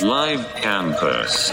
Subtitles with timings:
[0.00, 1.50] Live Campus.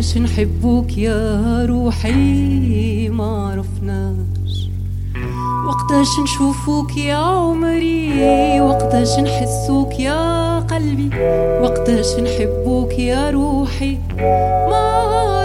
[0.00, 4.70] عرفناش نحبوك يا روحي ما عرفناش.
[5.68, 11.10] وقتاش نشوفوك يا عمري وقتاش نحسوك يا قلبي.
[11.62, 13.98] وقتاش نحبوك يا روحي
[14.70, 15.39] ما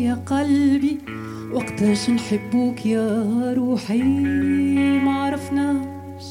[0.00, 0.98] يا قلبي
[1.52, 3.24] وقتاش نحبوك يا
[3.56, 4.02] روحي
[5.04, 6.24] ما عرفناش.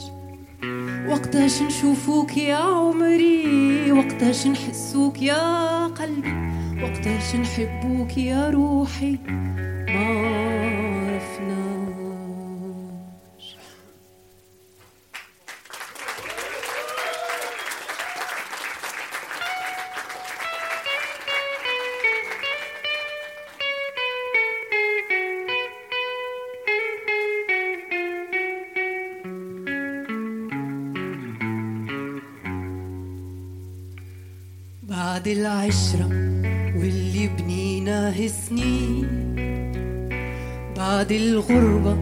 [1.09, 6.33] وقتاش نشوفوك يا عمري وقتاش نحسوك يا قلبي.
[6.83, 9.17] وقتاش نحبوك يا روحي.
[35.29, 36.07] العشرة
[36.75, 39.07] واللي بنيناه سنين
[40.77, 41.97] بعد الغربة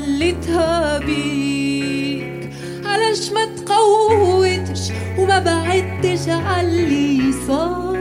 [0.03, 2.51] خليتها بيك.
[2.85, 4.81] علاش ما تقوتش
[5.19, 7.97] وما بعدتش عاللي صار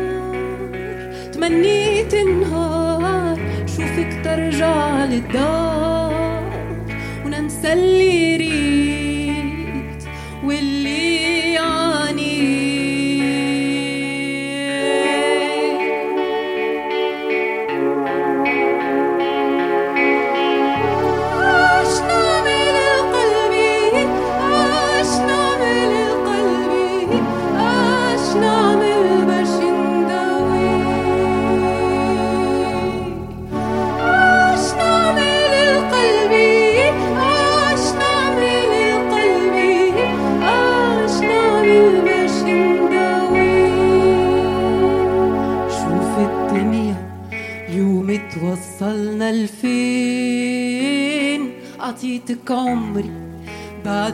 [1.34, 6.54] تمنيت نهار شوفك ترجع للدار
[7.26, 8.21] وننسى اللي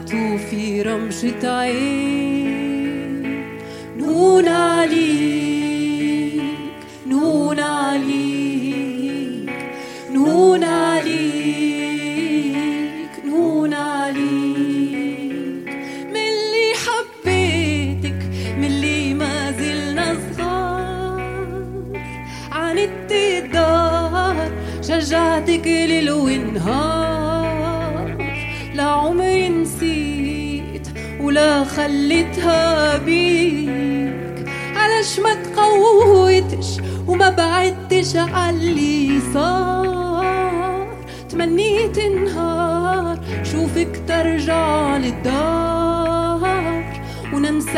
[0.08, 2.27] tu firëm shitajim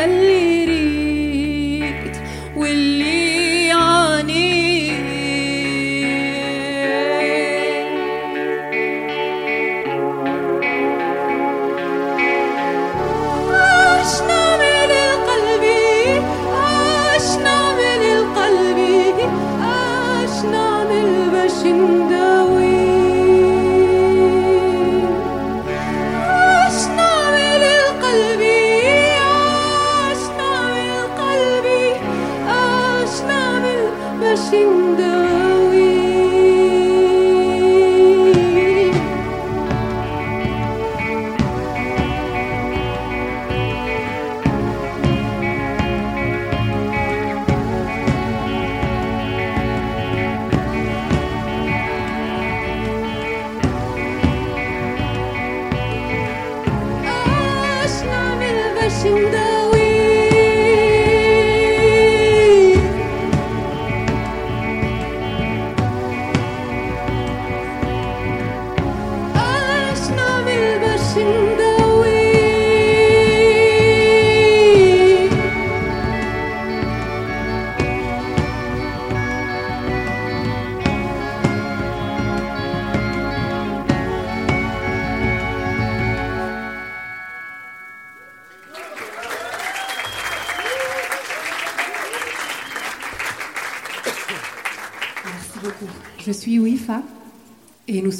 [0.01, 0.60] خليه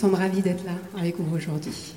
[0.01, 1.93] sommes ravis d'être là avec vous aujourd'hui.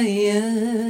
[0.00, 0.83] yeah.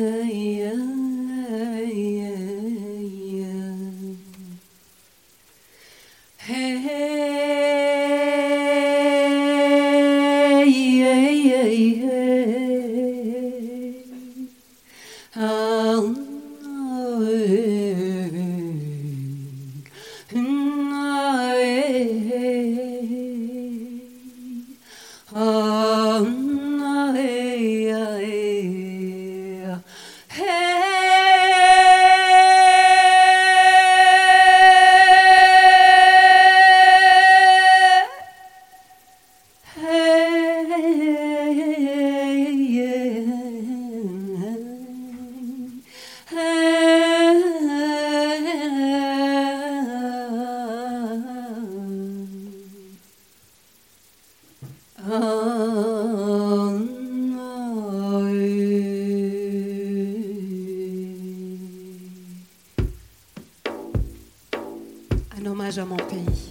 [65.55, 66.45] Hommage à mon pays,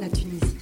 [0.00, 0.58] la Tunisie.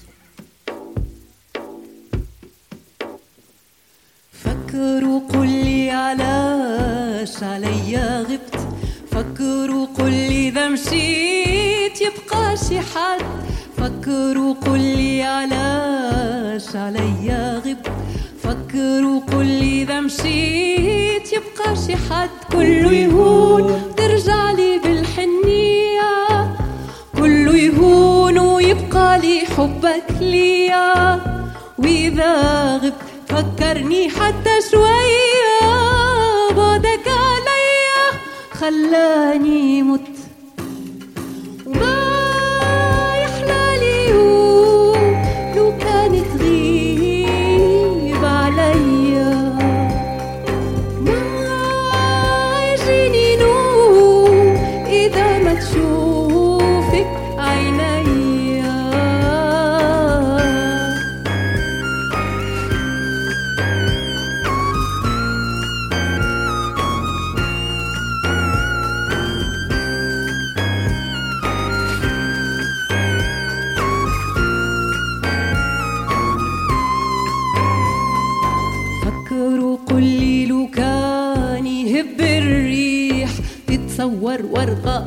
[4.32, 8.56] فكروا قل لي علاش عليا غبت.
[9.10, 13.24] فكروا قل لي إذا مشيت يبقى شي حد.
[13.76, 17.90] فكروا قل لي علاش عليا غبت.
[18.42, 22.30] فكروا قل لي إذا مشيت يبقى شي حد.
[22.52, 24.69] كله يهون ترجع لي
[29.16, 31.20] لي حبك ليا.
[31.78, 32.32] وإذا
[32.76, 32.94] غبت
[33.28, 35.70] فكرني حتى شوية.
[36.56, 38.20] بعدك عليا
[38.52, 40.09] خلاني مت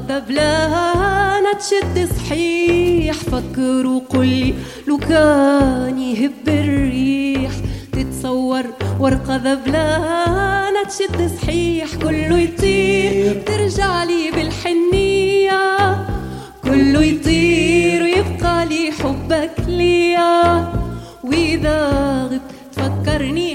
[0.10, 4.54] دبلانة تشد صحيح فكروا قل لي
[4.88, 7.52] لو كان يهب الريح.
[7.92, 8.64] تتصور
[9.00, 13.42] ورقة ذبلانة تشد صحيح كله يطير.
[13.46, 16.08] ترجع لي بالحنية
[16.64, 20.74] كله يطير ويبقى لي حبك ليا.
[21.24, 21.80] وإذا
[22.32, 22.42] غبت
[22.72, 23.53] تفكرني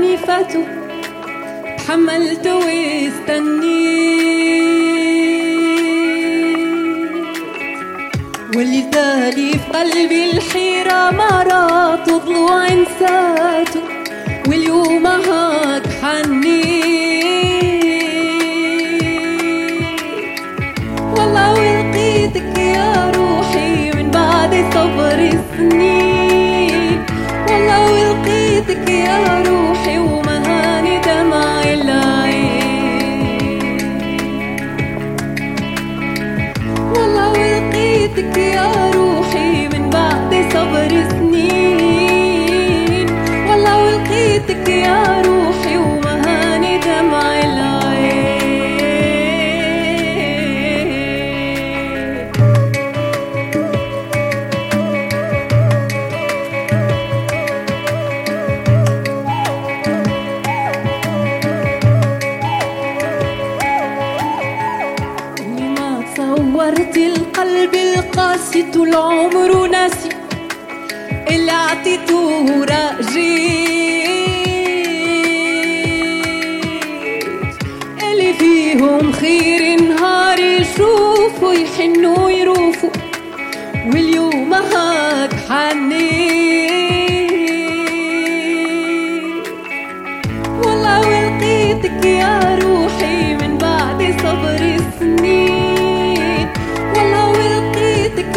[0.00, 0.64] وايامي فاتوا
[1.78, 3.20] تحملت واستنيت
[8.56, 13.80] واللي في قلبي الحيرة مرات ضلوع انساته
[14.48, 17.60] واليوم هاك حنيت
[21.16, 27.04] والله ولقيتك يا روحي من بعد صبر سنين
[27.48, 32.60] والله ولقيتك يا روحي ومهاني دمع العين
[36.94, 43.06] والله ولقيتك يا روحي من بعد صبر سنين.
[43.48, 45.19] والله ولقيتك يا روحي
[68.90, 70.08] طول عمره ناسي
[71.30, 73.20] اللي عطيته راجيت
[78.12, 82.90] اللي فيهم خير نهار يشوفوا يحنوا يروفوا.
[83.86, 86.39] واليوم هاك حنيت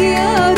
[0.04, 0.53] Yeah.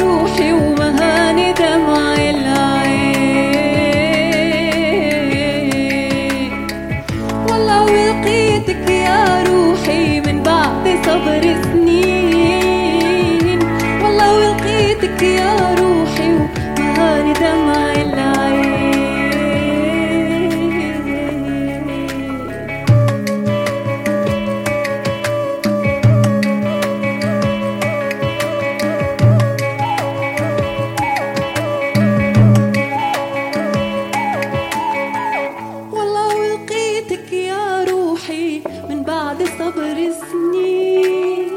[40.21, 41.53] سنين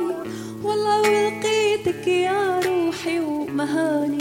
[0.63, 4.18] والله ولقيتك يا روحي ومهاني.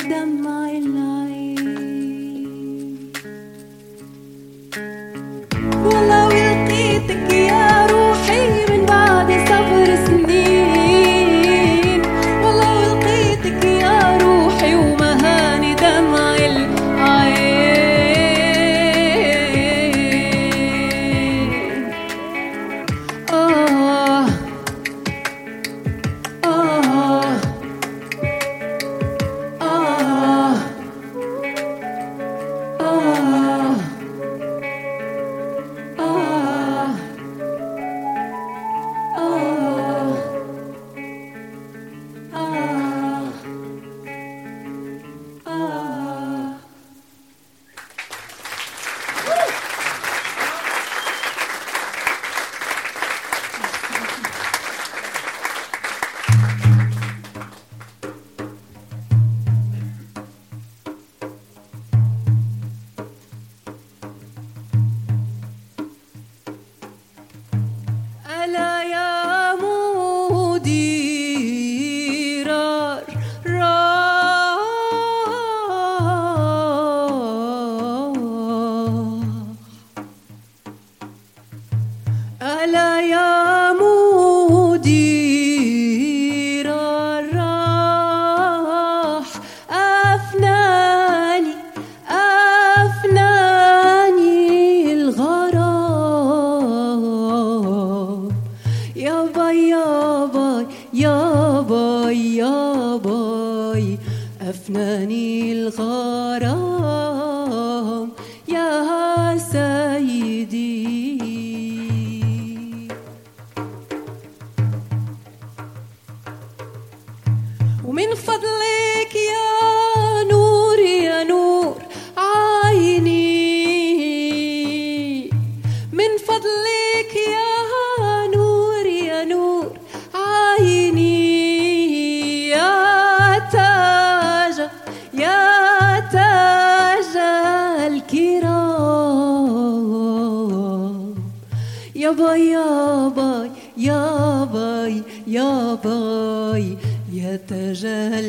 [145.89, 146.79] يا
[147.13, 148.25] يتجاهل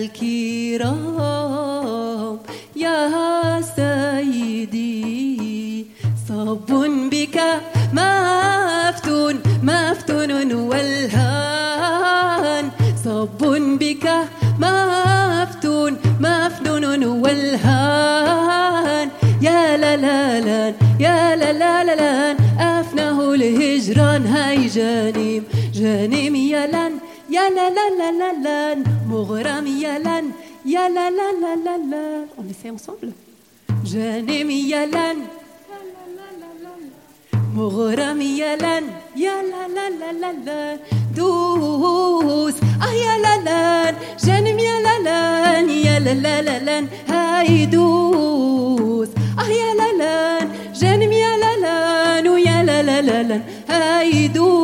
[0.75, 1.59] الكرام
[2.75, 5.19] يا سيدي
[6.29, 6.69] صب
[7.11, 7.37] بك
[7.93, 11.79] مفتون مفتون والهان.
[13.05, 13.41] صب
[13.79, 14.05] بك
[14.59, 18.59] مفتون مفتون والهان.
[19.41, 24.27] يا لا لا لا يا لا لا لا, لا أفنه الهجران.
[24.27, 25.43] هاي جانيم
[25.73, 26.93] جانيم يا لن
[27.29, 30.33] Yalalalalan, Moram Yalan,
[30.65, 32.25] Yalalalalan.
[32.37, 33.13] On le fait ensemble
[33.85, 35.17] Je n'aime Yalan,
[37.53, 38.83] Moram Yalan,
[39.15, 40.79] Yalalalalan,
[41.13, 52.37] Douce, Ah Yalalan, Je n'aime Yalalan, Yalalalalan, Aïe douce, Ah Yalalan, Je n'aime Yalalan, Ou
[52.37, 54.58] Yalalalalan, Aïe douce.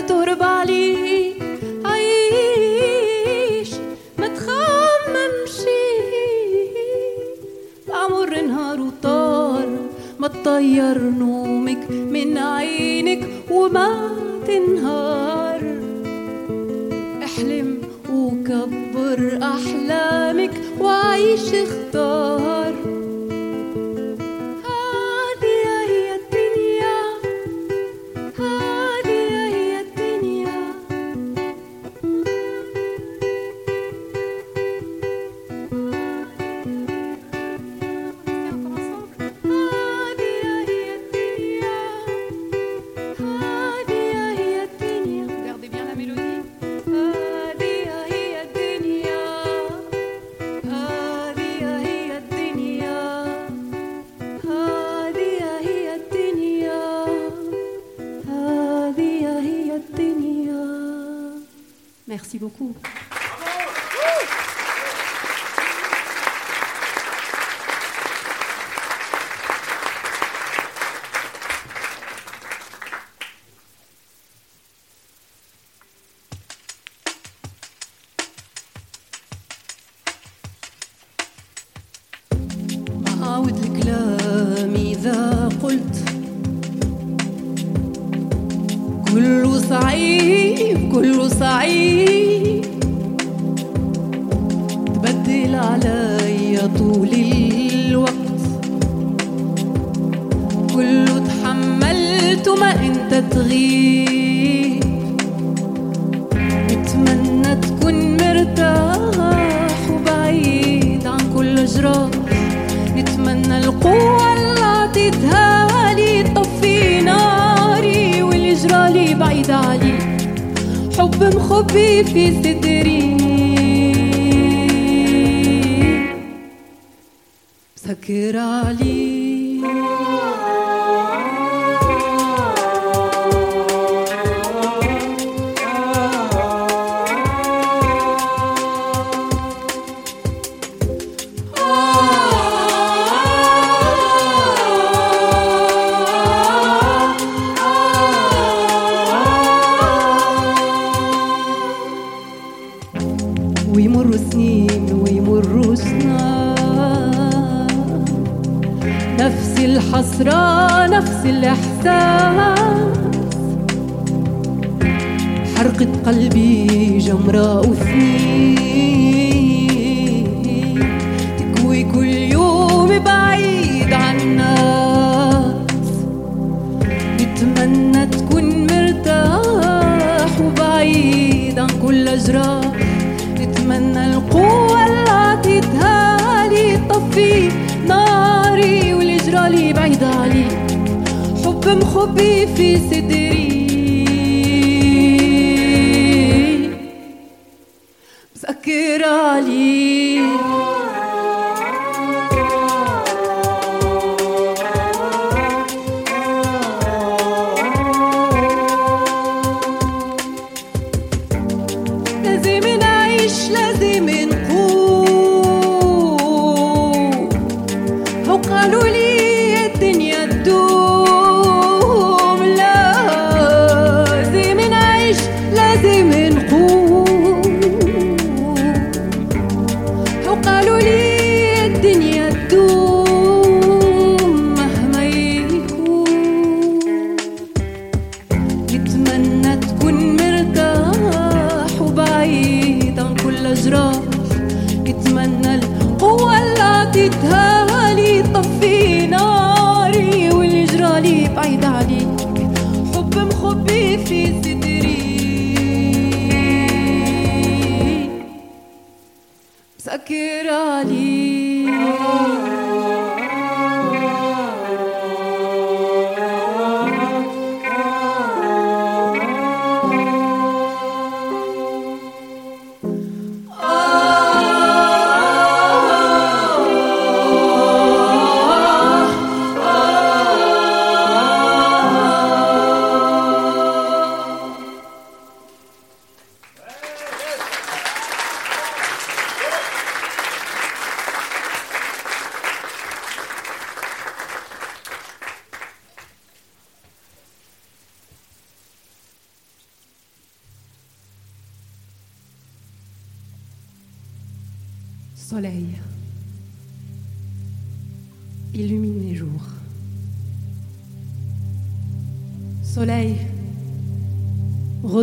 [0.00, 1.34] تهرب عليه
[1.84, 3.70] عيش
[4.18, 5.58] ما تخممش.
[7.90, 9.68] عمر نهار وطار
[10.18, 14.10] ما تطير نومك من عينك وما
[14.46, 15.09] تنهار.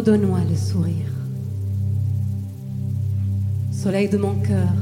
[0.07, 1.11] redonne-moi le sourire.
[3.73, 4.73] Soleil de mon cœur,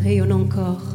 [0.00, 0.91] rayonne encore.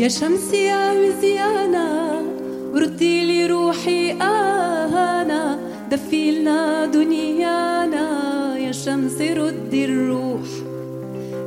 [0.00, 2.22] يا شمس يا وزيانا
[2.74, 5.58] ردي روحي انا
[5.90, 8.06] دفيلنا دنيانا
[8.58, 10.48] يا شمس ردي الروح.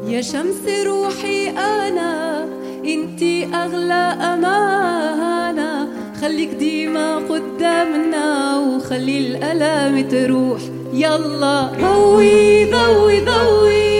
[0.07, 2.45] يا شمس روحي أنا
[2.85, 5.87] انتي أغلى امانه
[6.21, 10.61] خليك ديما قدامنا وخلي الألام تروح.
[10.93, 13.92] يلا ضوي ضوي ضوي.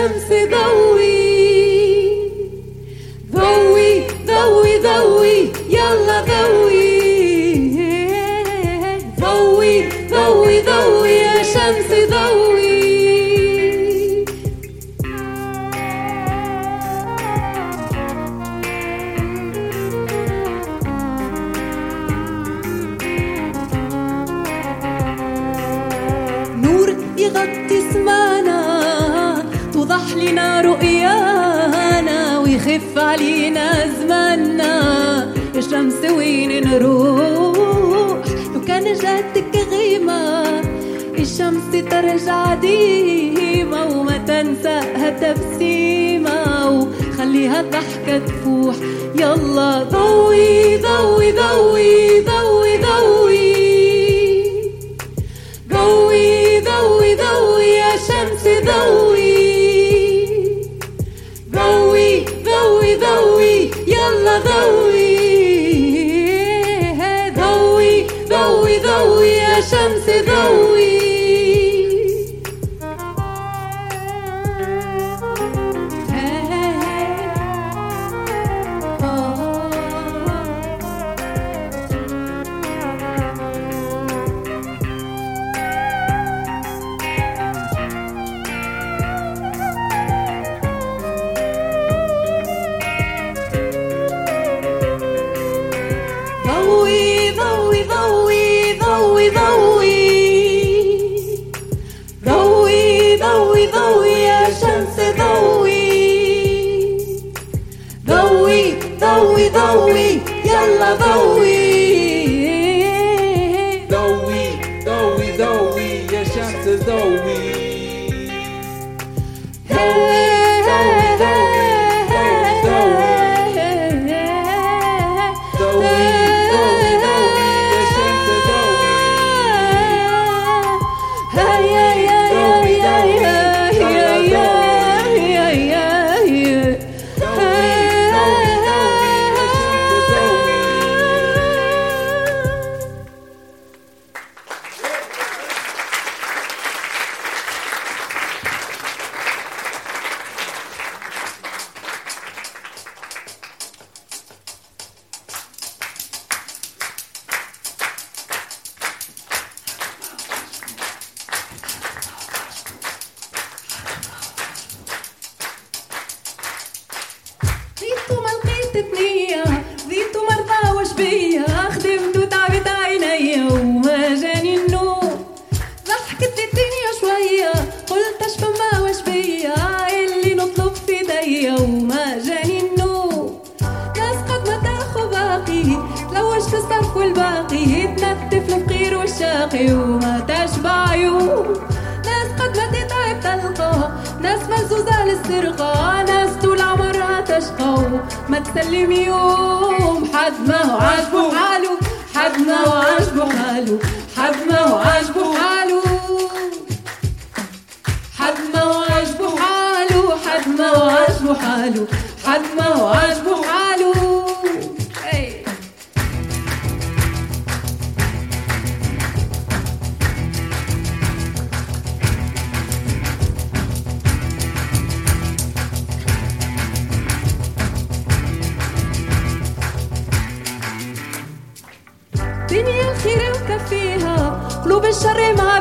[0.00, 0.89] chance da.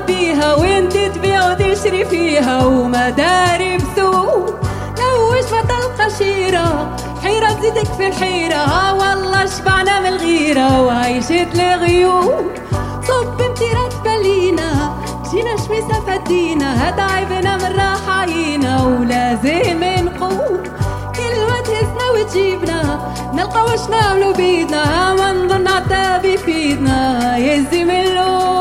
[0.10, 4.56] معبيها وانت تبيع وتشري فيها وما داري بسوق
[5.00, 8.93] لوش ما تلقى شيرة حيرة تزيدك في الحيرة.
[8.93, 12.52] والله شبعنا من الغيرة وعيشة الغيوم
[13.08, 14.93] صب امتيرات فلينا
[15.32, 16.89] جينا شميسة فدينا.
[16.89, 18.26] هدا عيبنا من راحة
[18.86, 20.63] ولازم نقوم.
[21.15, 23.00] كل ما تهزنا وتجيبنا
[23.34, 25.13] نلقى واش نعملو بيدنا.
[25.13, 28.58] ما نظن عتاب يفيدنا يزم اللوم.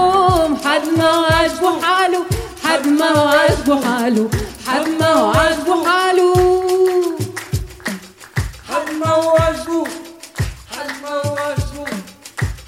[0.69, 2.25] حد ما هو عاجبو حالو
[2.65, 4.31] حد ما هو عاجبو حالو
[4.67, 6.35] حد ما هو عاجبو حالو
[8.69, 9.87] حد ما هو عاجبو
[10.73, 11.85] حد ما هو عاجبو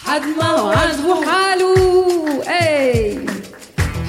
[0.07, 1.75] حد ما هو عاجبو حالو
[2.49, 3.27] اي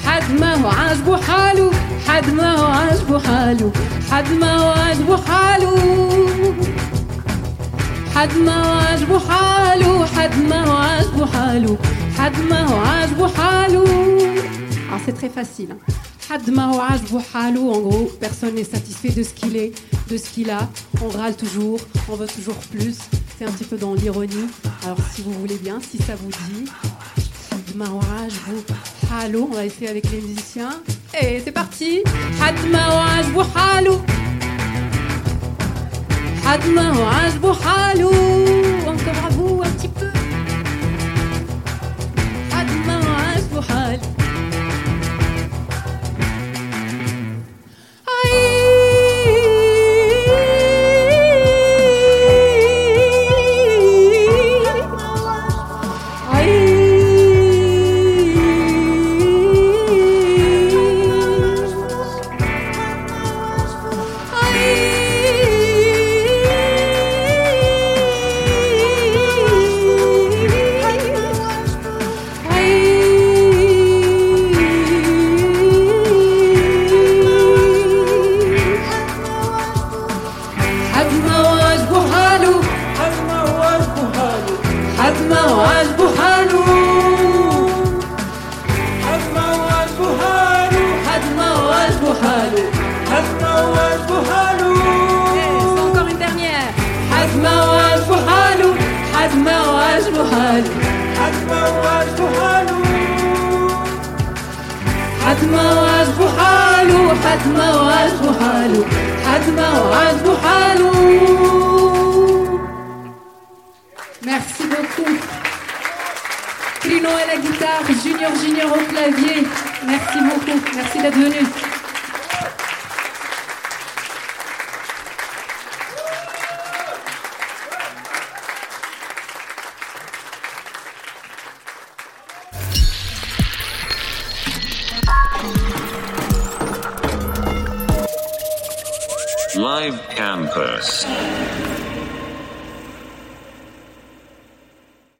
[0.06, 1.70] حد ما هو عاجبو حالو
[2.08, 3.72] حد ما هو عاجبو حالو
[4.10, 5.76] حد ما هو عاجبو حالو
[8.14, 11.26] حد ما هو عاجبو حالو حد ما هو عاجبو
[14.88, 15.72] Alors ah, c'est très facile.
[15.72, 15.94] Hein.
[17.72, 19.72] En gros, personne n'est satisfait de ce qu'il est,
[20.08, 20.68] de ce qu'il a.
[21.02, 22.96] On râle toujours, on veut toujours plus.
[23.36, 24.46] C'est un petit peu dans l'ironie.
[24.84, 26.64] Alors si vous voulez bien, si ça vous dit,
[29.50, 30.80] on va essayer avec les musiciens.
[31.20, 32.04] Et c'est parti.
[38.86, 40.11] Encore à vous, un petit peu.
[43.60, 43.98] حال